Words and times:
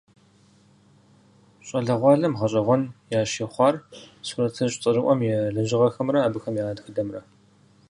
Щӏалэгъуалэм 1.67 2.33
гъэщӀэгъуэн 2.39 2.83
ящыхъуащ 3.19 3.75
сурэтыщӀ 4.27 4.77
цӀэрыӀуэм 4.81 5.19
и 5.27 5.29
лэжьыгъэхэмрэ 5.55 6.19
абыхэм 6.27 6.55
я 6.63 6.75
тхыдэмрэ. 6.77 7.21